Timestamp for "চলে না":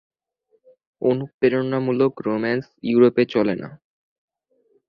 3.33-3.69